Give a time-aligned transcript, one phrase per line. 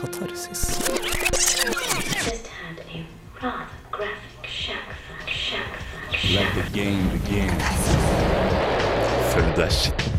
[0.00, 0.80] Katarsis.
[9.30, 10.14] Følg deg skitten.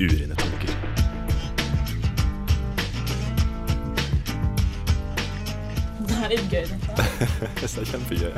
[0.00, 0.72] Urene tanker.
[6.00, 6.64] Det er litt gøy.
[6.72, 6.92] dette.
[7.60, 8.32] Det er kjempegøy.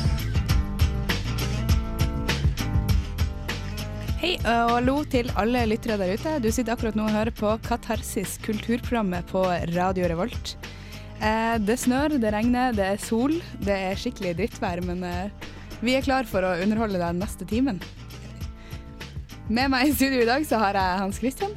[4.24, 6.30] Hei og hallo til alle lyttere der ute.
[6.40, 9.42] Du sitter akkurat nå og hører på Katarsis, kulturprogrammet på
[9.74, 10.54] Radio Revolt.
[11.20, 13.34] Eh, det snør, det regner, det er sol.
[13.60, 15.50] Det er skikkelig drittvær, men eh,
[15.84, 17.82] vi er klar for å underholde deg neste timen.
[19.52, 21.52] Med meg i studio i dag så har jeg Hans Christian.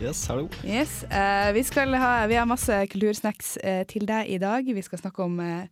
[0.00, 0.48] Yes, hallo.
[0.64, 4.64] Yes, eh, vi, skal ha, vi har masse kultursnacks eh, til deg i dag.
[4.64, 5.68] Vi skal snakke om eh,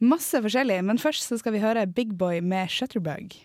[0.00, 3.42] masse forskjellig, men først så skal vi høre Big Boy med Shutterbug.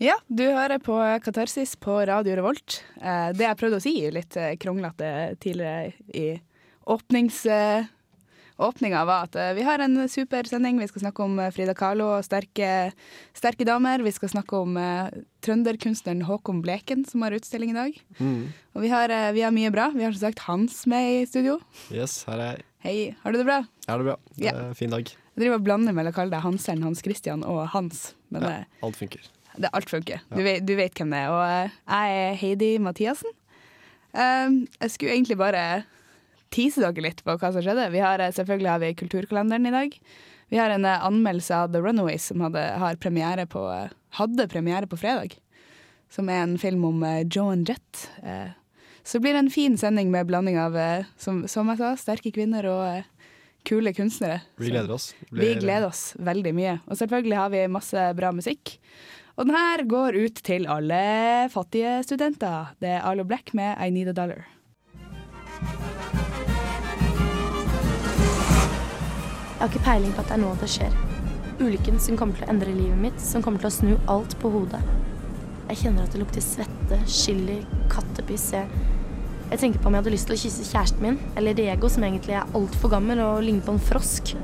[0.00, 2.78] Ja, du hører på Katarsis på Radio Revolt.
[3.04, 5.10] Eh, det jeg prøvde å si litt eh, kronglete
[5.44, 6.38] tidligere i
[6.88, 7.42] åpnings...
[7.44, 7.84] Eh,
[8.60, 10.80] åpninga var at vi har en super sending.
[10.80, 12.90] Vi skal snakke om Frida Kahlo og sterke,
[13.36, 14.00] sterke damer.
[14.04, 14.76] Vi skal snakke om
[15.44, 17.96] trønderkunstneren Håkon Bleken, som har utstilling i dag.
[18.20, 18.52] Mm.
[18.76, 19.88] Og vi har, vi har mye bra.
[19.96, 21.56] Vi har som sagt Hans med i studio.
[21.88, 22.68] Yes, her er jeg.
[22.84, 23.62] Hei, har du det bra?
[23.88, 24.20] Er det bra?
[24.36, 25.08] Det er en fin dag.
[25.08, 28.10] Jeg driver og blander mellom å kalle deg Hanseren, Hans Christian og Hans.
[28.28, 29.24] Men Ja, alt funker.
[29.56, 30.22] Det, alt funker.
[30.30, 31.34] Du, vet, du vet hvem det er.
[31.34, 33.34] Og eh, jeg er Heidi Mathiassen.
[34.12, 34.48] Eh,
[34.80, 35.84] jeg skulle egentlig bare
[36.50, 37.90] tease dere litt på hva som skjedde.
[37.94, 40.00] Vi har, eh, selvfølgelig har vi Kulturkalenderen i dag.
[40.50, 43.62] Vi har en eh, anmeldelse av The Runaways som hadde, har premiere på,
[44.18, 45.36] hadde premiere på fredag.
[46.10, 48.08] Som er en film om Joan Jett.
[49.06, 50.74] Så blir det en fin sending med blanding av,
[51.16, 53.04] som, som jeg sa, sterke kvinner og
[53.62, 54.40] kule kunstnere.
[54.58, 55.12] Vi gleder oss.
[55.30, 55.54] Blir...
[55.54, 56.74] vi gleder oss veldig mye.
[56.90, 58.74] Og selvfølgelig har vi masse bra musikk.
[59.40, 60.96] Og den her går ut til alle
[61.48, 62.74] fattige studenter.
[62.76, 64.42] Det er Arlo Black med I Need a Dollar.
[69.56, 70.92] Jeg har ikke peiling på at det er nå det skjer.
[71.56, 74.52] Ulykken som kommer til å endre livet mitt, som kommer til å snu alt på
[74.52, 74.84] hodet.
[75.70, 78.50] Jeg kjenner at det lukter svette, chili, kattepiss.
[78.52, 78.68] Jeg,
[79.54, 82.04] jeg tenker på om jeg hadde lyst til å kysse kjæresten min, eller Diego, som
[82.04, 84.34] egentlig er altfor gammel og ligner på en frosk.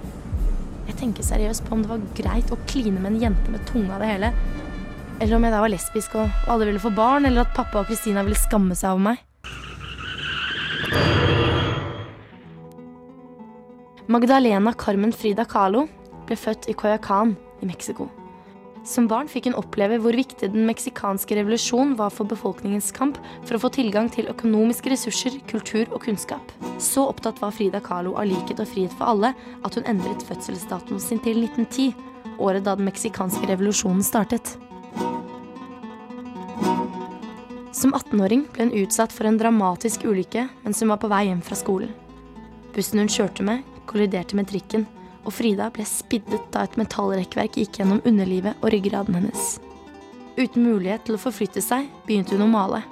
[0.86, 4.00] Jeg tenker seriøst på om det var greit å kline med en jente med tunga
[4.00, 4.32] det hele.
[5.16, 7.88] Eller om jeg da var lesbisk og, alle ville få barn, eller at pappa og
[7.88, 9.22] Kristina ville skamme seg over meg.
[14.12, 15.86] Magdalena Carmen Frida Kahlo
[16.28, 17.32] ble født i Coyacán
[17.64, 18.10] i Mexico.
[18.86, 23.56] Som barn fikk hun oppleve hvor viktig den meksikanske revolusjonen var for befolkningens kamp for
[23.56, 26.52] å få tilgang til økonomiske ressurser, kultur og kunnskap.
[26.78, 29.32] Så opptatt var Frida Kahlo av likhet og frihet for alle
[29.64, 31.96] at hun endret fødselsdatoen sin til 1910,
[32.36, 34.54] året da den meksikanske revolusjonen startet.
[37.76, 41.42] Som 18-åring ble hun utsatt for en dramatisk ulykke mens hun var på vei hjem
[41.44, 41.92] fra skolen.
[42.74, 44.86] Bussen hun kjørte med, kolliderte med trikken,
[45.26, 49.56] og Frida ble spiddet da et metallrekkverk gikk gjennom underlivet og ryggraden hennes.
[50.36, 52.82] Uten mulighet til å forflytte seg begynte hun å male.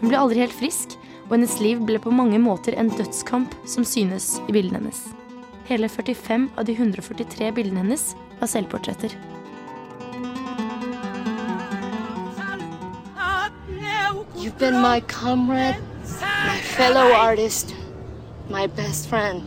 [0.00, 3.84] Hun ble aldri helt frisk, og hennes liv ble på mange måter en dødskamp som
[3.84, 5.02] synes i bildene hennes.
[5.68, 9.16] Hele 45 av de 143 bildene hennes var selvportretter.
[14.58, 15.76] Been my comrade,
[16.20, 17.74] my fellow artist,
[18.50, 19.42] my best friend.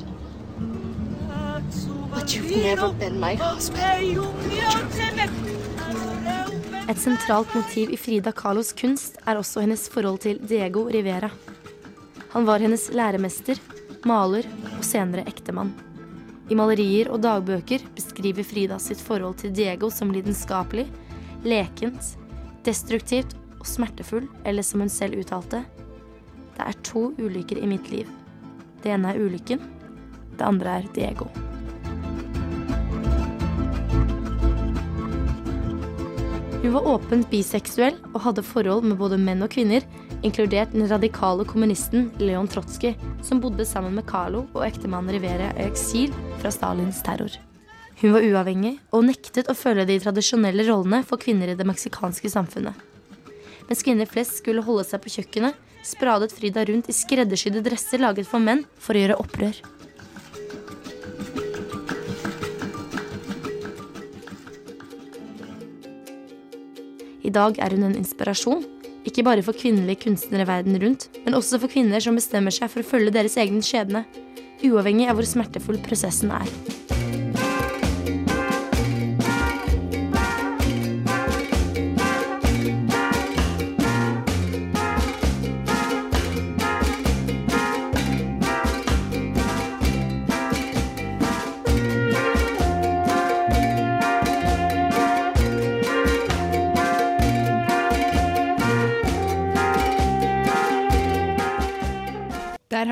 [2.14, 4.18] But you've never been my husband.
[6.90, 11.30] Et sentralt motiv i Frida Kahlos kunst er også hennes forhold til Diego Rivera.
[12.32, 13.60] Han var hennes læremester,
[14.08, 14.48] maler
[14.78, 15.74] og senere ektemann.
[16.50, 20.88] I malerier og dagbøker beskriver Frida sitt forhold til Diego som lidenskapelig,
[21.44, 22.16] lekent,
[22.64, 25.64] destruktivt og smertefull, eller som hun selv uttalte
[26.58, 28.10] Det er to ulykker i mitt liv.
[28.82, 29.62] Det ene er ulykken,
[30.38, 31.30] det andre er Diego.
[36.62, 39.86] Hun var åpent biseksuell og hadde forhold med både menn og kvinner,
[40.22, 42.94] inkludert den radikale kommunisten Leon Trotsky,
[43.26, 47.34] som bodde sammen med Carlo og ektemannen Rivera i eksil fra Stalins terror.
[48.02, 52.30] Hun var uavhengig og nektet å følge de tradisjonelle rollene for kvinner i det meksikanske
[52.34, 52.91] samfunnet.
[53.72, 55.56] Mens kvinner flest skulle holde seg på kjøkkenet,
[55.88, 59.62] spradet Frida rundt i skreddersydde dresser laget for menn for å gjøre opprør.
[67.24, 68.68] I dag er hun en inspirasjon,
[69.08, 72.84] ikke bare for kvinnelige kunstnere verden rundt, men også for kvinner som bestemmer seg for
[72.84, 74.04] å følge deres egen skjebne,
[74.68, 76.81] uavhengig av hvor smertefull prosessen er.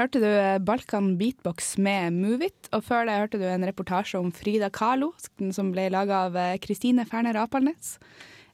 [0.10, 4.18] Hørte du eh, Balkan Beatbox med Move It, og før det hørte du en reportasje
[4.18, 5.12] om Frida Kahlo,
[5.54, 8.00] som ble laga av eh, Kristine Ferner Apalnes,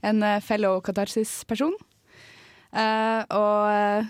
[0.03, 1.77] en eh, fellow katarsis-person.
[2.75, 4.09] Uh, og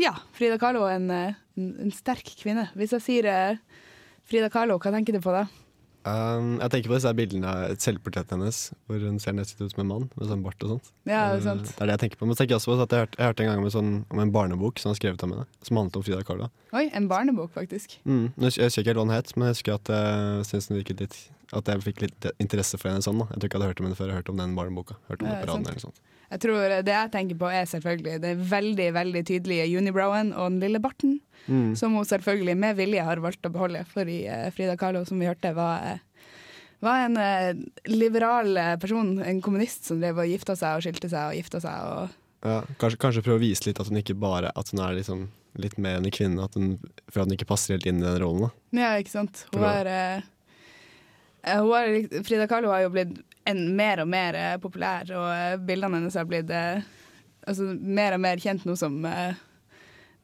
[0.00, 2.70] ja, Frida Kahlo er en, en, en sterk kvinne.
[2.72, 3.82] Hvis jeg sier uh,
[4.24, 5.42] Frida Kahlo, hva tenker du på da?
[6.06, 9.72] Um, jeg tenker på disse bildene av et selvportrett hennes, hvor hun ser nesten ut
[9.74, 10.90] som en mann med sånn bart og sånt.
[11.08, 11.66] Ja, det er Eh, sant.
[11.72, 12.26] Det er det jeg tenker på.
[12.30, 13.74] Men så tenker jeg også på at jeg hørte, jeg hørte en gang om en,
[13.74, 16.48] sånn, om en barnebok som var skrevet av henne, som handlet om Frida Kahlo.
[16.78, 17.98] Oi, en barnebok, faktisk.
[18.06, 18.30] Mm.
[18.38, 21.00] Jeg husker ikke helt hva den het, men jeg husker at jeg syntes den virket
[21.02, 21.18] litt
[21.54, 23.18] At jeg fikk litt interesse for henne sånn.
[23.22, 24.96] da Jeg tror ikke jeg hadde hørt om henne før jeg hørte om den barneboka.
[25.10, 26.00] Hørte om Ja, det på raden eller sånt.
[26.30, 30.60] Jeg tror Det jeg tenker på, er selvfølgelig det veldig veldig tydelige unibrowen og den
[30.60, 31.76] lille barten, Mm.
[31.78, 33.84] som hun selvfølgelig med vilje har valgt å beholde.
[33.86, 35.98] Fordi eh, Frida Kahlo, som vi hørte, var, eh,
[36.82, 37.54] var en eh,
[37.86, 41.90] liberal person, en kommunist som drev og gifta seg og skilte seg og gifta seg.
[41.92, 44.92] Og, Ja, kanskje, kanskje prøve å vise litt at hun ikke bare At hun er
[44.98, 46.78] liksom litt mer enn en kvinne, at hun,
[47.08, 48.50] for at hun ikke passer helt inn i den rollen.
[48.74, 49.46] da ja, ikke sant.
[49.54, 53.16] Hun er, eh, hun er, Frida Kahlo har jo blitt
[53.54, 56.82] mer og mer eh, populær, og eh, bildene hennes har blitt eh,
[57.46, 58.98] altså, mer og mer kjent nå som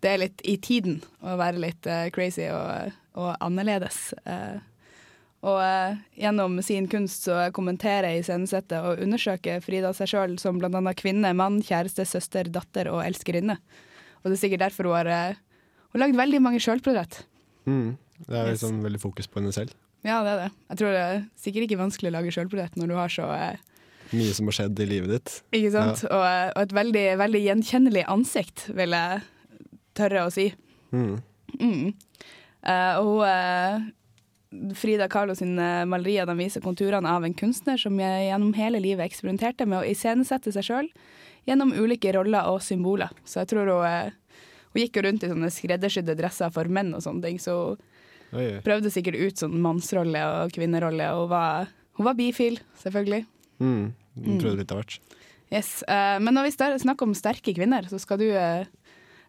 [0.03, 4.11] det er litt i tiden å være litt crazy og, og annerledes.
[5.43, 10.83] Og uh, gjennom sin kunst så kommenterer, iscenesetter og undersøker Frida seg sjøl som bl.a.
[10.99, 13.57] kvinne, mann, kjæreste, søster, datter og elskerinne.
[14.23, 15.41] Og det er sikkert derfor hun har uh,
[15.93, 17.25] hun lagd veldig mange sjølportrett.
[17.67, 17.97] Mm.
[18.23, 18.63] Det er Yes.
[18.63, 19.75] liksom veldig fokus på henne selv.
[20.03, 20.49] Ja, det er det.
[20.73, 23.61] Jeg tror det er sikkert ikke vanskelig å lage sjølportrett når du har så eh,
[24.13, 25.35] Mye som har skjedd i livet ditt.
[25.57, 26.03] Ikke sant?
[26.11, 29.23] Og, eh, og et veldig, veldig gjenkjennelig ansikt, vil jeg
[29.97, 30.51] tørre å si.
[30.93, 31.15] Mm.
[31.61, 31.93] Mm.
[32.63, 38.53] Uh, og eh, Frida Kahlo sine malerier de viser konturene av en kunstner som gjennom
[38.59, 40.91] hele livet eksperimenterte med å iscenesette seg sjøl
[41.49, 43.11] gjennom ulike roller og symboler.
[43.25, 44.13] Så jeg tror hun,
[44.75, 47.81] hun gikk rundt i sånne skreddersydde dresser for menn og sånne ting, så hun
[48.33, 51.69] Oi, prøvde sikkert ut sånn mannsrolle og kvinnerolle, og var,
[51.99, 53.27] hun var bifil, selvfølgelig.
[53.61, 53.91] Mm.
[54.25, 54.99] Hun Prøvde litt av hvert.
[55.53, 55.83] Yes.
[55.85, 58.65] uh, men når vi snakker om sterke kvinner, så skal du uh,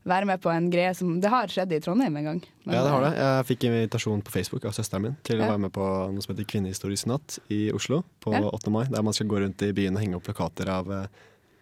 [0.08, 2.40] være med på en greie som Det har skjedd i Trondheim en gang.
[2.66, 3.12] Men, Ja, det har det.
[3.18, 6.24] eh, Jeg fikk invitasjon på Facebook av søsteren min til å være med på noe
[6.24, 8.42] som heter Kvinnehistorisk natt i Oslo på Ja.
[8.52, 8.72] 8.
[8.72, 8.84] mai.
[8.92, 11.06] Der man skal gå rundt i byen og henge opp plakater av uh,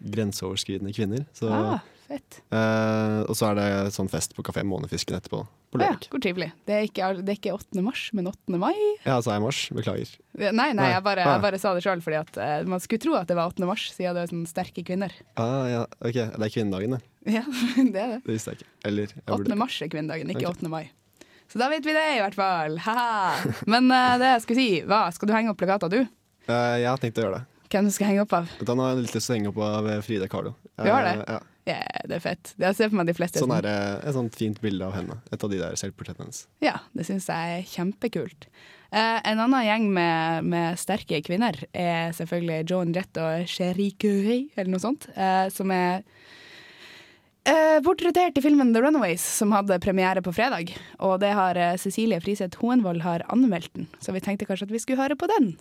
[0.01, 1.25] grenseoverskridende kvinner.
[1.37, 1.79] Så, Ah,
[2.11, 5.41] eh, og så er det sånn fest på Kafé Månefisken etterpå,
[5.71, 6.49] på Å ja, hvor trivelig.
[6.67, 7.81] Det er, ikke, det er ikke 8.
[7.85, 8.57] mars, men 8.
[8.59, 8.73] mai?
[9.05, 9.59] Ja, sa jeg mars.
[9.71, 10.13] Beklager.
[10.37, 10.89] Nei, nei, Nei.
[10.93, 11.33] jeg bare, Ah.
[11.37, 13.65] jeg bare sa det sjøl, fordi at uh, man skulle tro at det var 8.
[13.69, 15.13] mars, siden det er sånne sterke kvinner.
[15.39, 17.03] Ah, ja, ok, Det er kvinnedagen, det.
[17.37, 17.43] Ja,
[17.77, 18.23] det er det.
[18.25, 18.69] Det visste jeg ikke.
[18.89, 19.37] Eller jeg 8.
[19.37, 20.65] burde- mars er kvinnedagen, ikke okay.
[20.67, 20.69] 8.
[20.73, 20.83] mai.
[21.51, 22.77] Så da vet vi det, i hvert fall.
[22.79, 23.53] Haha.
[23.67, 25.01] Men uh, det jeg skulle si, hva?
[25.11, 25.99] Skal du henge opp plakater, du?
[26.47, 27.45] Eh, jeg har tenkt å gjøre det.
[27.71, 28.51] Hvem du skal henge opp av?
[28.59, 30.53] Den har jeg litt lyst til å henge opp av eh, Frida Kahlo.
[30.75, 31.15] Du har det?
[31.21, 31.39] Eh, Ja.
[31.69, 32.56] Yeah, det er fett.
[32.57, 33.38] Jeg ser for meg de fleste.
[33.38, 33.75] Sånn er det,
[34.09, 35.19] et sånt fint bilde av henne.
[35.29, 36.39] Et av de der selvportrettene hennes.
[36.65, 38.47] Ja, det syns jeg er kjempekult.
[38.89, 44.49] Uh, en annen gjeng med, med sterke kvinner er selvfølgelig Joan Jett og Cherie Curie,
[44.57, 46.01] eller noe sånt, uh, som er
[47.45, 50.73] uh, portrettert i filmen The Runaways, som hadde premiere på fredag.
[50.99, 54.73] Og det har eh, Cecilie Friseth Hoenvold har anmeldt den, så vi tenkte kanskje at
[54.73, 55.54] vi skulle høre på den.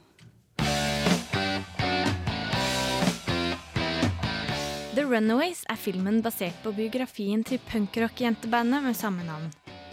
[5.01, 9.47] The Runaways er filmen basert på biografien til punkrock-jentebandet med samme navn.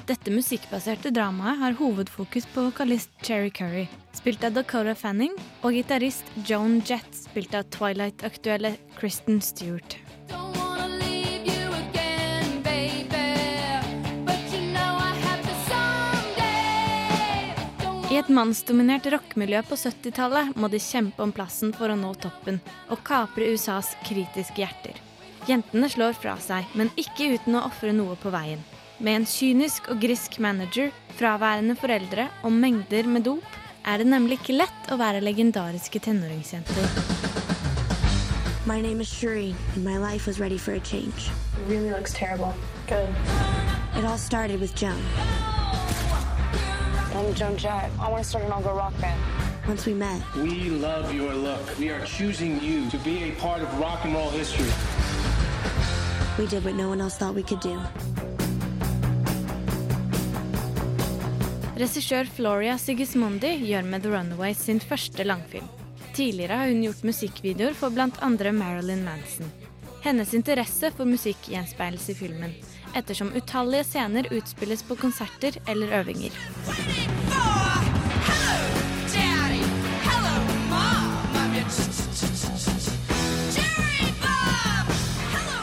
[0.03, 3.85] Dette musikkbaserte dramaet har hovedfokus på vokalist Cherry Curry,
[4.19, 5.31] spilt av Dakota Fanning,
[5.63, 9.95] og gitarist Joan Jett, spilt av Twilight-aktuelle Kristen Stewart.
[18.17, 22.55] I et mannsdominert rockemiljø på 70-tallet må de kjempe om plassen for å nå toppen
[22.89, 24.95] og kapre USAs kritiske hjerter.
[25.45, 28.63] Jentene slår fra seg, men ikke uten å ofre noe på veien.
[28.97, 34.39] Med en kynisk og grisk manager, fraværende foreldre og mengder med dop, er det nemlig
[34.39, 36.89] ikke lett å være legendariske tenåringsjenter.
[38.65, 41.29] My name is Shuri, and my life was ready for a change.
[41.53, 42.55] It really looks terrible.
[42.87, 43.13] Good.
[43.93, 45.05] It all started with Joan.
[47.17, 47.89] I'm Joan Jett.
[47.99, 49.19] I want to start an all-girl rock band.
[49.67, 51.65] Once we met, We love your look.
[51.79, 54.69] We are choosing you to be a part of rock and roll history.
[56.37, 57.79] we did what no one else thought we could do.
[61.77, 65.65] Regissør Floria Sigismondi gjør med The Runaways sin første langfilm.
[66.13, 68.51] Tidligere har hun gjort musikkvideoer for bl.a.
[68.51, 69.51] Marilyn Manson.
[70.03, 72.53] Hennes interesse for musikk gjenspeiles i filmen,
[72.95, 76.31] ettersom utallige scener utspilles på konserter eller øvinger.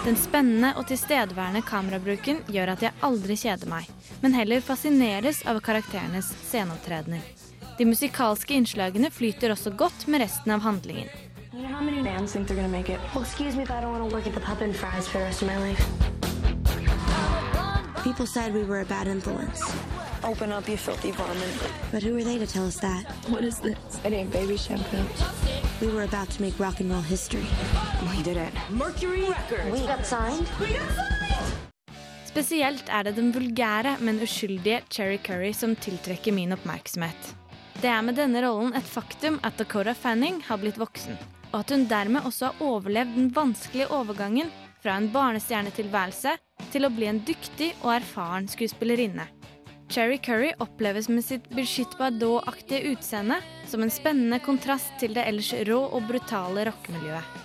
[0.04, 3.88] Den spennende og tilstedeværende kamerabruken gjør at jeg aldri kjeder meg,
[4.20, 7.24] men heller fascineres av karakterenes sceneopptredener.
[7.78, 11.08] De musikalske innslagene flyter også godt med resten av handlingen.
[11.54, 11.84] You know
[18.04, 19.62] People said we were a bad influence.
[20.22, 21.56] Open up, you filthy varmint.
[21.90, 23.04] But who are they to tell us that?
[23.32, 23.78] What is this?
[24.04, 25.04] It ain't baby shampoo.
[25.80, 27.46] We were about to make rock and roll history.
[28.10, 28.52] We did it.
[28.68, 29.72] Mercury Records.
[29.72, 30.46] We got signed.
[32.28, 37.34] Spesielt er det den vulgære, men uskyldige Cherry Curry som tiltrekker min oppmerksomhet.
[37.80, 41.16] Det er med denne rollen et faktum at Dakota Fanning har blitt voksen,
[41.54, 46.36] og at hun dermed også har overlevd den vanskelige overgangen fra en barnestjernetilværelse
[46.74, 49.28] til å bli en dyktig og erfaren skuespillerinne.
[49.92, 53.36] Cherry Curry oppleves med sitt Brigitte Bardot-aktige utseende
[53.70, 57.42] som en spennende kontrast til det ellers rå og brutale rockemiljøet.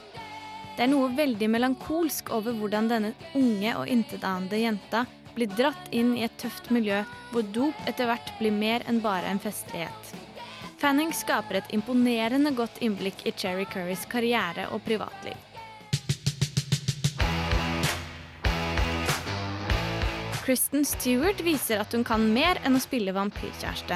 [0.78, 5.04] Det er noe veldig melankolsk over hvordan denne unge og intetanende jenta
[5.36, 7.02] blir dratt inn i et tøft miljø
[7.34, 10.16] hvor dop etter hvert blir mer enn bare en festlighet.
[10.80, 15.36] Fanning skaper et imponerende godt innblikk i Cherry Currys karriere og privatliv.
[20.50, 23.94] Kristen Stewart viser at hun kan mer enn å spille vampyrkjæreste.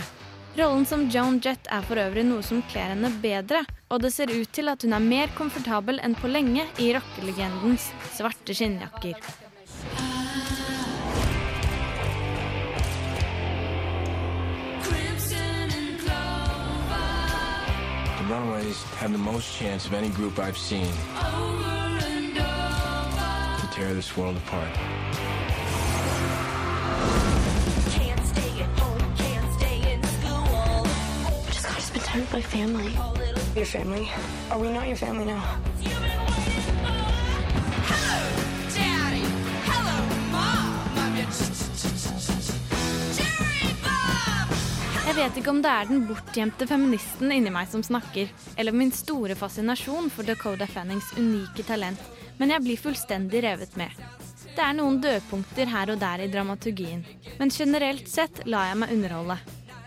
[0.54, 4.30] Rollen som Joan Jett er for øvrig noe som kler henne bedre, og det ser
[4.30, 9.18] ut til at hun er mer komfortabel enn på lenge i rockelegendens svarte skinnjakker.
[18.20, 20.94] The Runaways have the most chance of any group I've seen
[23.58, 25.13] to tear this world apart.
[32.14, 32.92] Just by family.
[33.56, 34.10] Your family?
[34.52, 35.42] Are we not your family now?
[45.08, 48.92] Jeg vet ikke om det er den bortgjemte feministen inni meg som snakker, eller min
[48.92, 52.02] store fascinasjon for Dakota Fannings unike talent,
[52.40, 53.94] men jeg blir fullstendig revet med.
[54.54, 57.06] Det er noen dødpunkter her og der i dramaturgien,
[57.38, 59.38] men generelt sett lar jeg meg underholde.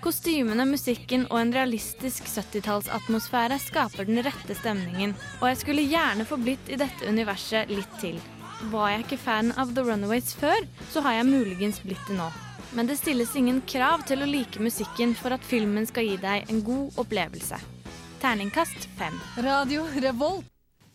[0.07, 6.37] Kostymene, musikken og en realistisk 70-tallsatmosfære skaper den rette stemningen, og jeg skulle gjerne få
[6.39, 8.21] blitt i dette universet litt til.
[8.71, 12.29] Var jeg ikke fan av The Runaways før, så har jeg muligens blitt det nå.
[12.79, 16.55] Men det stilles ingen krav til å like musikken for at filmen skal gi deg
[16.55, 17.59] en god opplevelse.
[18.23, 19.19] Terningkast fem.
[19.43, 20.47] Radio Revolt.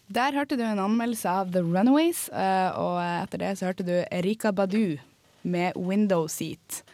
[0.08, 3.98] Der hørte du en anmeldelse av The Runaways, eh, og etter det så hørte du
[4.08, 4.96] Erika Badu
[5.44, 6.86] med Window Seat.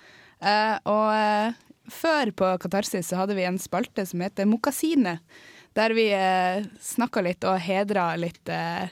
[0.41, 5.19] Eh, Og eh, før på Katarsis så hadde vi en spalte som heter Mokasine,
[5.77, 6.07] der vi
[6.81, 8.87] snakka litt og hedra litt eh,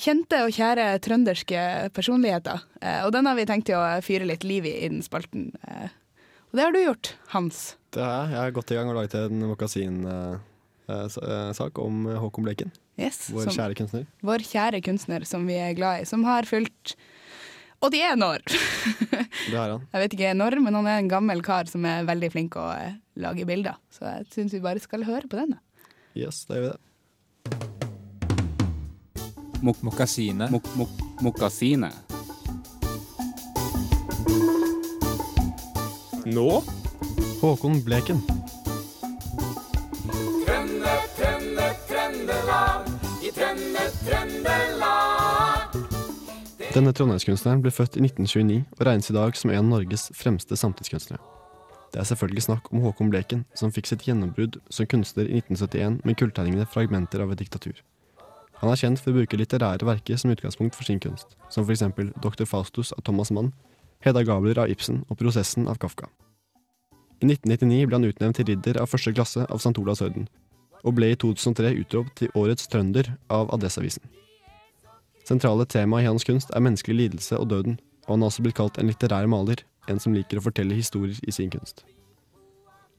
[0.00, 1.60] kjente og kjære trønderske
[1.96, 2.58] personligheter.
[2.80, 5.50] Eh, Og den har vi tenkt å fyre litt liv i i den spalten.
[5.66, 5.88] Eh,
[6.50, 7.76] Og det har du gjort, Hans.
[7.94, 8.30] Det er, jeg.
[8.34, 12.70] jeg er godt i gang og laget en magasinsak om Håkon Bleken.
[12.98, 14.06] Yes, vår som- kjære kunstner.
[14.22, 16.94] Vår kjære kunstner som vi er glad i, som har fylt
[17.80, 18.42] 81 år.
[19.50, 19.86] Det har han.
[19.92, 22.66] Jeg vet ikke når, men han er en gammel kar som er veldig flink å
[22.76, 23.78] eh, lage bilder.
[23.92, 25.56] Så jeg syns vi bare skal høre på den.
[25.56, 25.60] da.
[26.18, 26.80] Yes, da gjør vi det.
[29.64, 30.48] Mok mokasine.
[30.52, 30.92] Mok mok
[31.24, 31.90] mokasine.
[36.30, 36.48] Nå
[37.40, 38.20] Håkon Bleken.
[40.44, 42.90] Trønde, trønde, trøndelag.
[43.24, 45.09] I trønde, trøndelag.
[46.70, 50.54] Denne trondheimskunstneren ble født i 1929 og regnes i dag som en av Norges fremste
[50.54, 51.18] samtidskunstnere.
[51.90, 55.96] Det er selvfølgelig snakk om Håkon Bleken, som fikk sitt gjennombrudd som kunstner i 1971
[56.06, 57.80] med kulltegningene fragmenter av et diktatur.
[58.60, 61.82] Han er kjent for å bruke litterære verker som utgangspunkt for sin kunst, som f.eks.
[62.22, 62.46] Dr.
[62.46, 63.50] Faustus av Thomas Mann,
[64.06, 66.06] Hedda Gabler av Ibsen og Prosessen av Kafka.
[67.18, 69.74] I 1999 ble han utnevnt til ridder av første klasse av St.
[69.82, 70.30] Olavs orden,
[70.86, 74.06] og ble i 2003 utropt til Årets trønder av Adresseavisen.
[75.30, 77.76] Sentrale tema i hans kunst er menneskelig lidelse og døden,
[78.08, 81.20] og han har også blitt kalt en litterær maler, en som liker å fortelle historier
[81.22, 81.84] i sin kunst.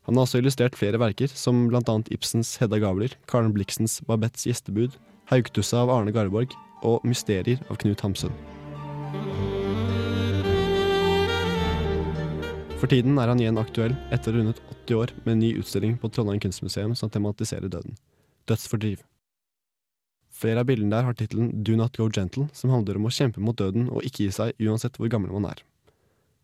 [0.07, 4.95] Han har også illustrert flere verker, som annet Ibsens Hedda Gabler, Karen Bliksens Babettes gjestebud,
[5.27, 6.55] Haugtussa av Arne Garborg
[6.87, 8.31] og Mysterier av Knut Hamsun.
[12.79, 15.99] For tiden er han igjen aktuell etter å rundet 80 år med en ny utstilling
[15.99, 17.99] på Trondheim kunstmuseum som tematiserer døden.
[18.47, 19.03] Dødsfordriv.
[20.41, 23.41] Flere av bildene der har tittelen Do Not Go Gentle, som handler om å kjempe
[23.43, 25.59] mot døden og ikke gi seg uansett hvor gammel man er.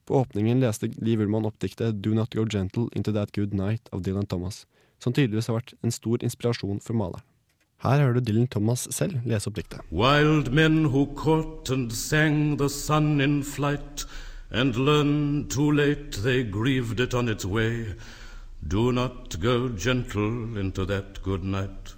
[0.05, 3.89] På åpningen leste Liv Ullmann opp diktet Do Not Go Gentle Into That Good Night
[3.91, 4.67] av Dylan Thomas,
[5.01, 7.25] som tydeligvis har vært en stor inspirasjon for maleren.
[7.81, 9.81] Her hører du Dylan Thomas selv lese opp diktet.
[9.89, 14.05] Wild men who caught and sang the sun in flight,
[14.49, 17.97] and learned too late they grieved it on its way.
[18.61, 21.93] Do not go gentle into that good night.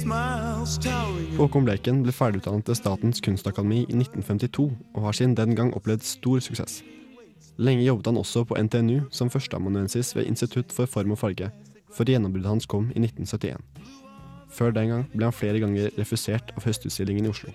[0.00, 6.06] Håkon Bleken ble ferdigutdannet til Statens kunstakademi i 1952, og har siden den gang opplevd
[6.08, 6.80] stor suksess.
[7.60, 11.50] Lenge jobbet han også på NTNU som førsteamanuensis ved Institutt for form og farge,
[11.92, 13.60] før gjennombruddet hans kom i 1971.
[14.50, 17.52] Før den gang ble han flere ganger refusert av Høstutstillingen i Oslo.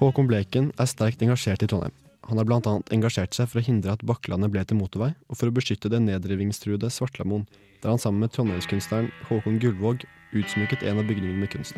[0.00, 1.94] Håkon Bleken er sterkt engasjert i Trondheim.
[2.26, 2.72] Han har bl.a.
[2.90, 6.00] engasjert seg for å hindre at Bakklandet ble til motorvei, og for å beskytte det
[6.02, 7.44] nedrivingstruede Svartlamoen,
[7.82, 11.74] der han sammen med trondheimskunstneren Håkon Gullvåg utsmykket en av bygningene med kunst.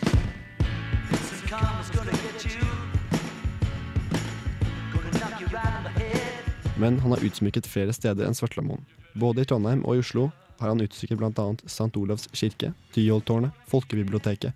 [6.78, 8.84] Men han har utsmykket flere steder enn Svartlamoen.
[9.18, 10.28] Både i Trondheim og i Oslo
[10.60, 11.46] har han utsmykket bl.a.
[11.66, 11.90] St.
[11.98, 14.54] Olavs kirke, Tyholttårnet, Folkebiblioteket,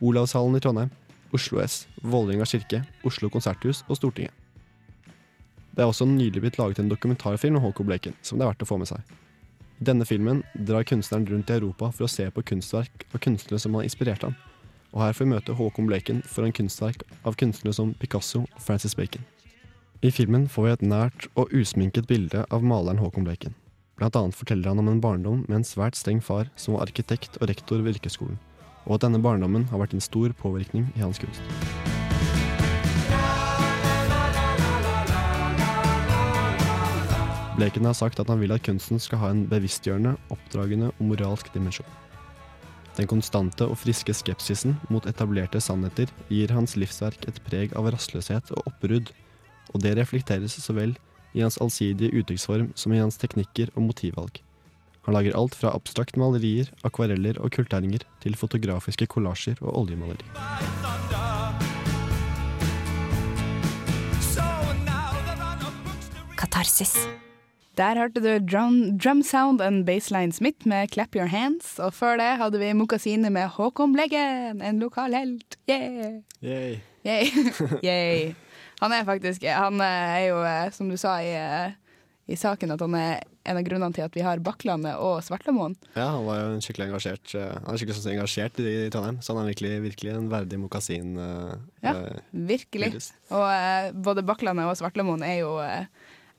[0.00, 0.92] Olavshallen i Trondheim,
[1.32, 4.36] Oslo S, Vålerenga kirke, Oslo konserthus og Stortinget.
[5.72, 8.66] Det er også nylig blitt laget en dokumentarfilm om Håkon Bleken, som det er verdt
[8.66, 9.00] å få med seg.
[9.82, 13.74] Denne filmen drar kunstneren rundt i Europa for å se på kunstverk av kunstnere som
[13.74, 14.36] har inspirert ham.
[14.92, 18.94] Og her får vi møte Håkon Bleken foran kunstverk av kunstnere som Picasso og Francis
[18.94, 19.24] Bacon.
[20.02, 23.56] I filmen får vi et nært og usminket bilde av maleren Håkon Bleken.
[23.98, 27.40] Blant annet forteller han om en barndom med en svært streng far som var arkitekt
[27.40, 28.38] og rektor ved yrkesskolen,
[28.86, 31.42] og at denne barndommen har vært en stor påvirkning i hans kunst.
[37.62, 41.52] Bleken har sagt at han vil at kunsten skal ha en bevisstgjørende, oppdragende og moralsk
[41.54, 41.86] dimensjon.
[42.96, 48.50] Den konstante og friske skepsisen mot etablerte sannheter gir hans livsverk et preg av rastløshet
[48.56, 49.14] og oppbrudd,
[49.70, 50.96] og det reflekteres så vel
[51.38, 54.42] i hans allsidige uttrykksform som i hans teknikker og motivvalg.
[55.06, 60.26] Han lager alt fra abstrakt malerier, akvareller og kulltegninger til fotografiske kollasjer og oljemaleri.
[66.34, 66.98] Katarsis.
[67.80, 71.78] Der hørte du drum, drum Sound and Baseline Smith med Clap Your Hands.
[71.80, 75.56] Og før det hadde vi Mokasine med Håkon Bleggen, en lokal helt.
[75.70, 76.18] Yeah!
[76.44, 76.80] Yay.
[77.06, 77.30] Yay.
[77.86, 78.34] Yay.
[78.82, 81.72] Han er faktisk Han er jo, eh, som du sa i, eh,
[82.28, 85.72] i saken, at han er en av grunnene til at vi har Bakklandet og Svartlamoen.
[85.96, 88.92] Ja, han var jo en skikkelig engasjert eh, Han er skikkelig sånn engasjert i, i
[88.92, 91.16] Trondheim, så han er virkelig, virkelig en verdig mokasin.
[91.16, 91.54] eh,
[91.88, 92.20] Ja, eh,
[92.52, 92.92] virkelig.
[92.92, 93.10] Virus.
[93.32, 95.88] Og uh, både Bakklandet og Svartlamoen er jo eh,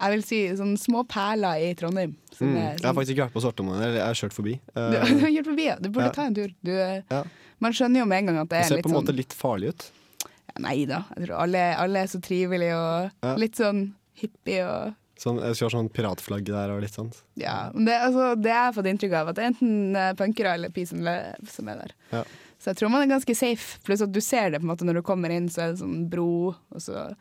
[0.02, 2.16] jeg vil si sånn små perler i Trondheim.
[2.40, 2.56] Mm.
[2.58, 4.54] er, Jeg har faktisk ikke vært på Svartlamoen, eller jeg har kjørt forbi.
[4.74, 5.76] du, Eh, du har kjørt forbi, ja.
[5.80, 6.14] Du burde ja.
[6.18, 6.54] ta en tur.
[6.62, 7.24] Du, eh, Ja.
[7.64, 9.16] Man skjønner jo med en gang at det det er ser på en sånn måte
[9.16, 9.86] litt farlig ut.
[10.26, 13.86] ja, Nei da, jeg tror alle, alle er så trivelige og litt sånn
[14.20, 17.12] hippie og Sånn, jeg skal ha sånn piratflagg der og litt sånn.
[17.40, 17.70] Ja.
[17.72, 20.56] men Det, altså, det har jeg fått inntrykk av, at det er enten eh, punkere
[20.58, 21.94] eller Peace and Love som er der.
[22.12, 22.24] Ja.
[22.60, 23.78] Så jeg tror man er ganske safe.
[23.86, 25.80] Pluss at du ser det på en måte når du kommer inn, så er det
[25.84, 27.16] sånn bro, og så det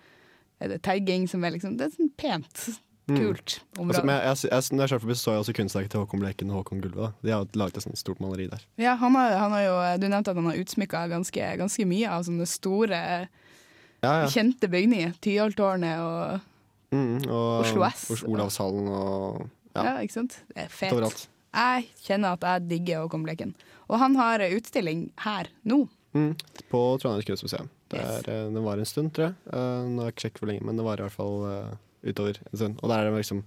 [0.83, 2.79] tagging som er liksom Det er sånn pent,
[3.11, 3.17] Mm.
[3.19, 3.97] kult område.
[3.99, 6.21] Altså, men jeg, jeg, jeg, når jeg kjørte forbi, så jeg også kunstverket til Håkon
[6.23, 7.09] Bleken og Håkon Gulve.
[7.27, 8.63] De har laget et sånt stort maleri der.
[8.79, 12.07] Ja, han har, han har jo, Du nevnte at han har utsmykka ganske, ganske mye
[12.09, 13.01] av sånne store,
[14.03, 14.29] Ja, ja.
[14.31, 15.17] kjente bygninger.
[15.21, 16.41] Tyholttårnet og
[16.93, 18.11] Mm, og Oslo S.
[18.13, 19.83] Og Olavshallen og ja.
[19.83, 20.39] ja, ikke sant?
[20.55, 20.93] Det er fet.
[20.93, 21.27] overalt.
[21.57, 23.55] Jeg kjenner at jeg digger Håkon Bleken.
[23.89, 25.89] Og han har utstilling her nå.
[26.15, 26.35] Mm,
[26.71, 27.69] på Trondheims kunstmuseum.
[27.93, 29.35] Det, er, eh, det var en stund, tror jeg.
[29.53, 31.75] Eh, nå har jeg ikke sjekket hvor lenge, men det var i hvert fall eh,
[32.13, 32.79] utover en stund.
[32.83, 33.43] Og der er det liksom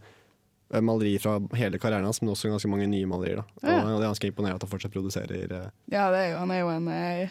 [0.82, 3.42] malerier fra hele karrieren hans, men også ganske mange nye malerier.
[3.42, 3.46] da.
[3.70, 3.82] Ja.
[3.86, 5.72] Og det er ganske imponerende at han fortsatt produserer.
[5.94, 7.30] Ja, det er jo, han er jo en eh,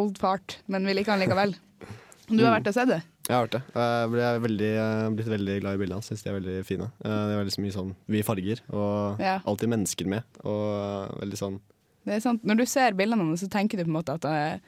[0.00, 1.56] old fart, men vi liker han likevel.
[2.30, 2.62] Du har Mm.
[2.62, 3.00] vært og sett det?
[3.26, 3.60] Jeg har vært det.
[3.74, 4.68] Jeg ble veldig,
[5.18, 6.06] blitt veldig glad i bildene hans.
[6.12, 6.86] Syns de er veldig fine.
[7.02, 9.32] Det er veldig mye sånn mye farger, og Ja.
[9.50, 10.22] alltid mennesker med.
[10.46, 11.56] Og veldig sånn
[12.06, 12.44] Det er sant.
[12.46, 14.58] Når du ser bildene hans, så tenker du på en måte at eh,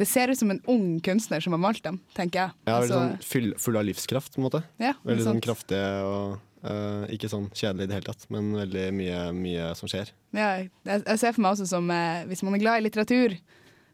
[0.00, 2.54] det ser ut som en ung kunstner som har malt dem, tenker jeg.
[2.66, 4.62] Ja, Altså, sånn full, full av livskraft, på en måte.
[4.80, 8.86] Ja, veldig sånn kraftig og uh, ikke sånn kjedelig i det hele tatt, men veldig
[8.96, 10.12] mye, mye som skjer.
[10.36, 13.36] ja, jeg, jeg ser for meg også som uh, Hvis man er glad i litteratur,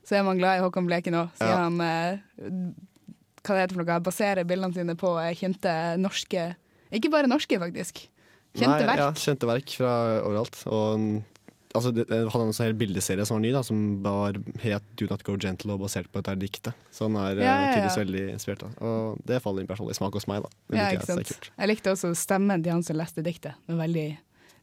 [0.06, 1.62] så er man glad i Håkon Bleken òg, siden Ja.
[1.66, 2.74] han uh,
[3.46, 6.48] hva det heter for noe, baserer bildene sine på kjente norske
[6.94, 8.04] Ikke bare norske, faktisk.
[8.56, 9.02] Kjente Nei, verk.
[9.02, 9.90] Ja, kjente verk fra
[10.24, 10.56] overalt.
[10.70, 11.02] Og
[11.76, 15.08] altså, det, Han hadde en sånn bildeserie som var ny, da, som var het Do
[15.10, 16.74] Not Go Gentle og basert på dette diktet.
[16.94, 17.72] Så han er Ja, ja, eh, ja.
[17.76, 18.70] tydeligvis veldig inspirert Da.
[18.84, 20.48] Og det faller inn personlig smak hos meg, da.
[20.70, 21.50] Det Ja, ikke sant?
[21.56, 23.54] Jeg likte også stemmen til han som leste diktet.
[23.68, 24.06] Var veldig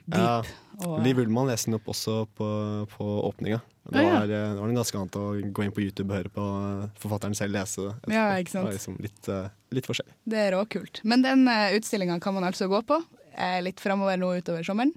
[0.05, 0.17] deep.
[0.19, 0.43] Ja,
[0.85, 2.49] og- Liv Ullmann leste den opp også på,
[2.97, 3.61] på åpninga.
[3.83, 4.47] Det var, ja.
[4.47, 6.43] eh, var noe ganske annet å gå inn på YouTube og høre på
[6.83, 8.13] eh, forfatteren selv lese det.
[8.15, 8.63] Ja, ikke sant.
[8.63, 10.13] Det var liksom litt, eh, litt forskjellig.
[10.23, 11.01] Det er råkult.
[11.03, 13.01] Men den utstillinga kan man altså gå på
[13.35, 14.93] eh, litt framover nå utover sommeren.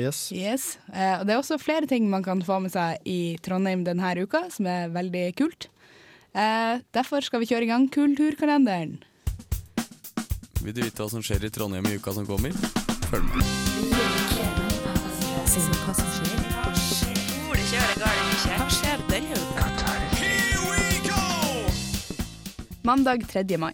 [0.00, 0.32] Yes.
[0.32, 0.78] Yes.
[0.92, 4.14] Eh, og det er også flere ting man kan få med seg i Trondheim denne
[4.24, 5.68] uka, som er veldig kult.
[6.32, 9.02] Eh, derfor skal vi kjøre i gang Kulturkalenderen.
[10.62, 12.54] Vil du vite hva som skjer i Trondheim i uka som kommer?
[13.10, 13.44] Følg med.
[22.82, 23.58] Mandag 3.
[23.58, 23.72] mai.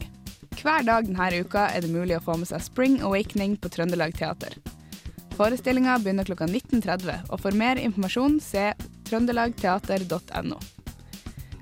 [0.59, 4.17] Hver dag denne uka er det mulig å få med seg Spring Awakening på Trøndelag
[4.19, 4.59] Teater.
[5.39, 8.73] Forestillinga begynner klokka 19.30, og for mer informasjon se
[9.07, 10.57] trøndelagteater.no.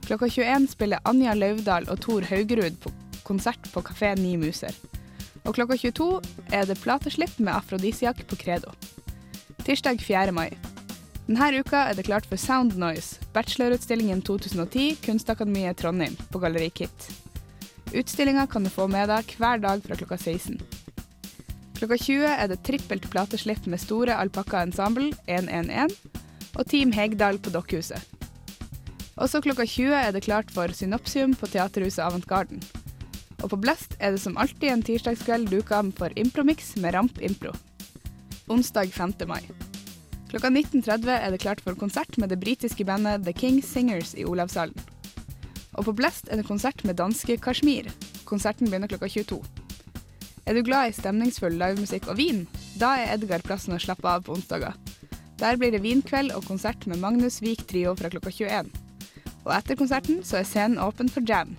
[0.07, 2.93] Klokka 21 spiller Anja Lauvdal og Tor Haugerud på
[3.27, 4.73] konsert på Kafé Ni Muser.
[5.45, 6.07] Og klokka 22
[6.57, 8.73] er det plateslipp med Afrodisiak på Credo.
[9.67, 10.33] Tirsdag 4.
[10.33, 10.49] mai.
[11.27, 17.11] Denne uka er det klart for Sound Noise, bachelorutstillingen 2010, Kunstakademiet Trondheim, på Galleri Kit.
[17.93, 20.86] Utstillinga kan du få med deg hver dag fra klokka 16.
[21.77, 25.93] Klokka 20 er det trippelt plateslipp med Store Alpakka Ensemble 111
[26.57, 28.01] og Team Hegdal på Dokkhuset.
[29.21, 32.63] Også klokka 20 er det klart for Synopsium på Teaterhuset Avantgarden.
[33.43, 37.53] Og på Blest er det som alltid en tirsdagskveld duka for Impromix med Ramp Impro.
[38.49, 39.13] Onsdag 5.
[39.29, 39.45] mai.
[40.33, 44.25] Klokka 19.30 er det klart for konsert med det britiske bandet The King Singers i
[44.25, 44.81] Olavshallen.
[45.77, 47.93] Og på Blest er det konsert med danske Kashmir.
[48.25, 49.66] Konserten begynner klokka 22.
[50.47, 52.45] Er du glad i stemningsfull livemusikk og vin?
[52.79, 54.77] Da er Edgar plassen å slappe av på onsdager.
[55.41, 58.71] Der blir det vinkveld og konsert med Magnus Vik Trio fra klokka 21.
[59.43, 61.57] Og etter konserten så er scenen åpen for jam.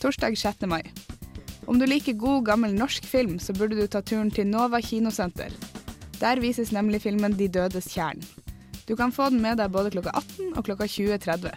[0.00, 0.64] Torsdag 6.
[0.72, 0.80] mai.
[1.68, 5.52] Om du liker god, gammel norsk film, så burde du ta turen til Nova kinosenter.
[6.16, 8.24] Der vises nemlig filmen De dødes tjern.
[8.88, 11.52] Du kan få den med deg både klokka 18 og klokka 20.30.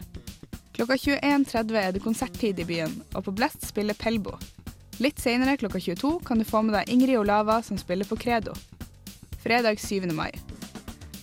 [0.76, 4.36] Klokka 21.30 er det konserttid i byen, og på Blest spiller Pelbo.
[5.00, 8.52] Litt senere, klokka 22, kan du få med deg Ingrid Olava som spiller på Credo.
[9.40, 10.10] Fredag 7.
[10.12, 10.34] mai.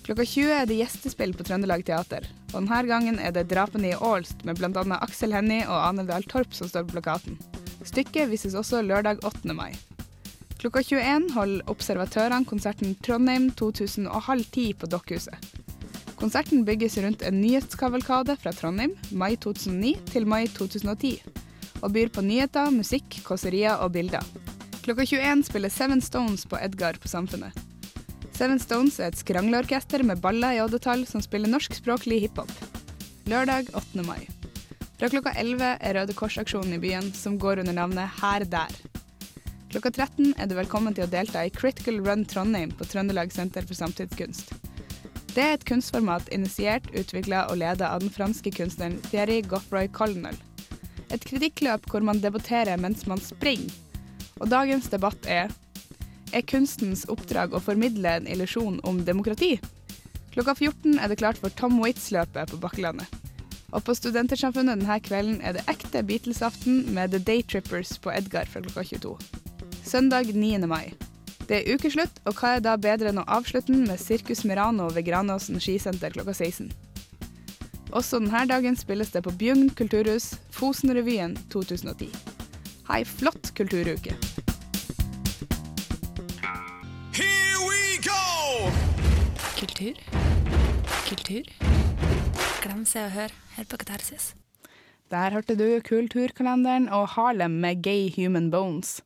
[0.07, 3.99] Klokka 20 er det gjestespill på Trøndelag Teater, og denne gangen er det 'Drapene i
[4.01, 4.87] Ålst' med bl.a.
[4.97, 7.37] Aksel Hennie og Ane Dahl Torp som står på plakaten.
[7.85, 9.53] Stykket vises også lørdag 8.
[9.53, 9.77] mai.
[10.57, 14.25] Klokka 21 holder observatørene konserten Trondheim 2000 og
[14.81, 15.37] på Dokkhuset.
[16.17, 21.21] Konserten bygges rundt en nyhetskavalkade fra Trondheim mai 2009 til mai 2010,
[21.87, 24.25] og byr på nyheter, musikk, kåserier og bilder.
[24.83, 27.55] Klokka 21 spiller Seven Stones på Edgar på Samfunnet.
[28.35, 32.51] Seven Stones er et skrangleorkester med baller i oddetall som spiller norskspråklig hiphop.
[33.31, 34.03] Lørdag 8.
[34.07, 34.27] mai.
[34.99, 38.77] Fra klokka 11 er Røde Kors-aksjonen i byen, som går under navnet Her der.
[39.73, 43.67] Klokka 13 er du velkommen til å delta i Critical Run Trondheim på Trøndelag Senter
[43.67, 44.55] for samtidskunst.
[45.37, 50.39] Det er et kunstformat initiert, utvikla og leda av den franske kunstneren Thierry Goffroy Colonel.
[51.15, 53.71] Et kritikkløp hvor man debatterer mens man springer.
[54.41, 55.53] Og dagens debatt er
[56.35, 59.57] er kunstens oppdrag å formidle en illusjon om demokrati?
[60.35, 63.09] Klokka 14 er det klart for Tom Waits-løpet på Bakkelandet.
[63.73, 68.63] Og på Studentersamfunnet denne kvelden er det ekte Beatles-aften med The Daytrippers på Edgar fra
[68.65, 69.17] klokka 22.
[69.87, 70.67] Søndag 9.
[70.69, 70.93] mai.
[71.47, 75.07] Det er ukeslutt, og hva er da bedre enn å avslutte med Sirkus Merano ved
[75.07, 76.73] Granåsen skisenter klokka 16.
[77.95, 82.09] Også denne dagen spilles det på Bjugn kulturhus, Fosenrevyen 2010.
[82.89, 84.15] Ha ei flott kulturuke.
[87.15, 88.71] Here we go!
[89.59, 90.01] Kultur.
[91.07, 91.53] Kultur.
[92.65, 94.33] Glem Se og Hør her på Katarsis.
[95.11, 99.01] Der hørte du Kulturkalenderen og Harlem med Gay Human Bones.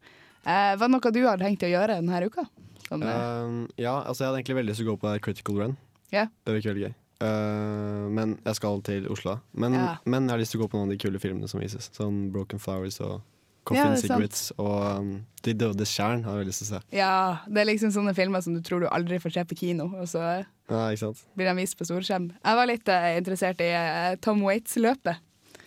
[0.46, 2.46] Eh, var det noe du hadde tenkt å gjøre denne uka?
[2.90, 5.76] Um, ja, altså jeg hadde egentlig veldig lyst til å gå på Critical Run.
[6.10, 6.32] Yeah.
[6.42, 6.99] Det virker veldig gøy.
[7.20, 9.38] Uh, men jeg skal til Oslo.
[9.52, 9.98] Men, Ja.
[10.06, 11.90] men jeg har lyst til å gå på noen av de kule filmene som vises.
[11.96, 13.20] Sånn Broken Flowers og
[13.68, 13.96] Coffee Ja.
[14.00, 15.10] Cigarettes og um,
[15.44, 16.80] De dødes tjern har jeg lyst til å se.
[16.96, 19.84] ja, det er liksom sånne filmer som du tror du aldri får se på kino,
[20.00, 20.88] og så Ja,
[21.36, 22.30] blir de vist på storskjerm.
[22.44, 25.20] Jeg var litt uh, interessert i uh, Tom Waits-løpet.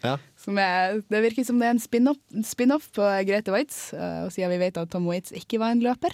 [0.04, 0.18] Ja.
[0.36, 4.34] Som er, det virker som det er en spin-off spin på Grete Waitz, eh, og
[4.36, 6.12] siden vi vet at Tom Waits ikke var en løper.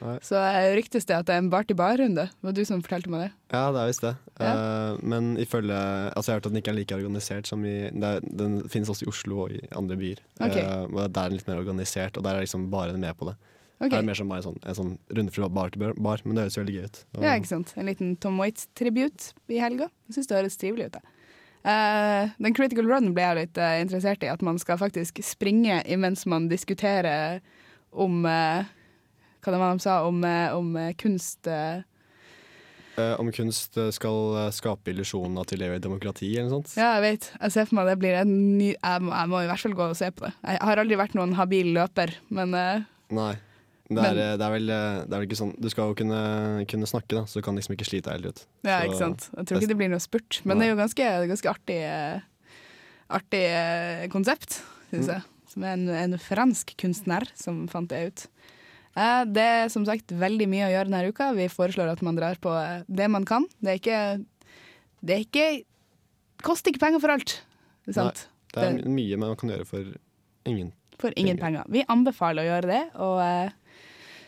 [0.00, 0.16] Nei.
[0.24, 2.24] Så eh, ryktes det at det er en bar-til-bar-runde.
[2.32, 3.30] Det var du som fortalte meg det.
[3.52, 4.14] Ja, det er visst det.
[4.40, 4.52] Ja.
[4.56, 7.74] Uh, men ifølge Altså, jeg har hørt at den ikke er like organisert som i
[7.90, 10.24] er, Den finnes også i Oslo og i andre byer.
[10.40, 10.64] Okay.
[10.64, 13.36] Uh, der er den litt mer organisert, og der er liksom bare med på det.
[13.80, 13.94] Okay.
[13.94, 16.42] Det er mer som bare sånn, en sånn runde fra bar til bar, men det
[16.44, 16.98] høres veldig gøy ut.
[17.16, 17.72] Og- Ja, ikke sant?
[17.76, 19.88] En liten Tom Waits-tribut i helga.
[20.08, 20.98] Jeg syns det høres trivelig ut.
[20.98, 21.00] Da.
[21.60, 24.28] Uh, den Critical Run ble jeg litt uh, interessert i.
[24.32, 27.40] At man skal faktisk springe imens man diskuterer
[27.92, 28.64] om eh,
[29.40, 29.98] Hva det var de sa?
[30.06, 31.82] Om, eh, om eh, kunst eh.
[32.98, 36.74] Eh, om kunst skal skal illusjoner skape illusjonen leve i demokrati, eller noe sånt.
[36.76, 37.28] Ja, jeg vet.
[37.40, 39.76] Jeg ser for meg det blir en ny jeg må, jeg må i hvert fall
[39.78, 40.32] gå og se på det.
[40.44, 42.50] Jeg har aldri vært noen habil løper, men
[43.10, 43.32] Nei.
[43.90, 46.18] Det er, Men- det, er vel, det er vel ikke sånn Du skal jo kunne,
[46.70, 48.44] kunne snakke, da, så du kan liksom ikke slite deg helt ut.
[48.62, 49.24] Ja, Så- ikke sant.
[49.34, 51.80] Jeg tror ikke det blir noe spurt, men det er jo ganske, ganske artig,
[53.10, 54.60] artig konsept,
[54.92, 55.14] syns Mm.
[55.14, 55.22] jeg.
[55.50, 58.26] Som er en, en fransk kunstner som fant det ut.
[59.00, 61.30] Eh, Det er som sagt veldig mye å gjøre denne uka.
[61.36, 63.46] Vi foreslår at man drar på eh, det man kan.
[63.62, 64.00] Det er ikke
[65.00, 65.46] Det er ikke
[66.44, 67.38] koster ikke penger for alt.
[67.86, 68.26] Det er sant.
[68.54, 69.84] Nei, det er Det- mye man kan gjøre for
[70.44, 70.72] ingen.
[70.98, 71.64] For ingen penger.
[71.68, 73.50] Vi anbefaler å gjøre det, og eh,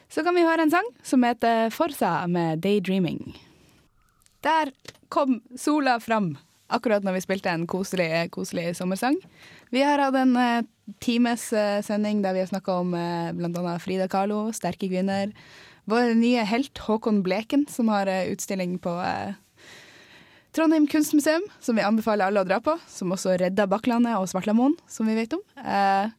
[0.09, 3.37] så kan vi høre en sang som heter Forsa med 'Daydreaming'.
[4.43, 4.73] Der
[5.11, 6.39] kom sola fram,
[6.73, 9.19] akkurat når vi spilte en koselig, koselig sommersang.
[9.73, 10.63] Vi har hatt en uh,
[11.05, 13.77] times uh, sending der vi har snakka om uh, bl.a.
[13.83, 15.33] Frida Kahlo, sterke kvinner.
[15.91, 19.35] Vår nye helt Håkon Bleken, som har eh, utstilling på eh,
[20.55, 22.77] Trondheim kunstmuseum, som vi anbefaler alle å dra på.
[22.87, 25.43] Som også redda Bakklandet og Svartlamoen, som vi vet om.
[25.59, 26.13] Eh,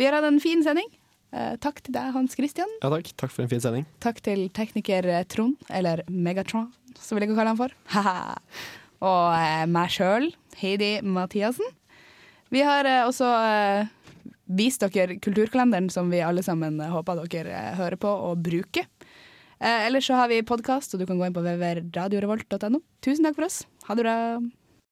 [0.00, 0.88] vi har hatt en fin sending.
[1.36, 2.72] Eh, takk til deg, Hans Christian.
[2.80, 3.12] Ja takk.
[3.20, 3.84] Takk for en fin sending.
[4.00, 7.76] Takk til tekniker eh, Trond, eller Megatron, som vi liker å kalle han for.
[9.04, 10.30] Og eh, meg sjøl,
[10.60, 11.68] Heidi Mathiassen.
[12.54, 13.88] Vi har eh, også eh,
[14.56, 18.88] vist dere kulturkalenderen som vi alle sammen håper dere hører på og bruker.
[19.56, 22.82] Ellers så har vi podkast, og du kan gå inn på www.radiorevolt.no.
[23.00, 23.62] Tusen takk for oss.
[23.88, 24.16] Ha det bra.